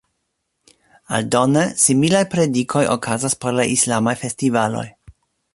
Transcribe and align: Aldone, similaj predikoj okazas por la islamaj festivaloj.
Aldone, 1.17 1.65
similaj 1.83 2.23
predikoj 2.33 2.83
okazas 2.97 3.39
por 3.45 3.57
la 3.61 3.69
islamaj 3.77 4.19
festivaloj. 4.27 4.87